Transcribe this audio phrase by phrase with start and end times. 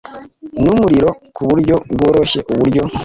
[0.61, 2.83] N umuriro ku buryo bworoshye uburyo